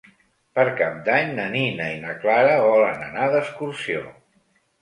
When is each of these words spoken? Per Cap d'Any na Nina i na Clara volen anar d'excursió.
Per 0.59 0.63
Cap 0.79 0.95
d'Any 1.09 1.29
na 1.39 1.45
Nina 1.57 1.91
i 1.97 1.99
na 2.05 2.15
Clara 2.25 2.57
volen 2.65 3.07
anar 3.11 3.29
d'excursió. 3.37 4.03